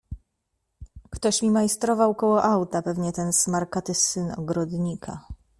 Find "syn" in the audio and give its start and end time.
3.93-4.31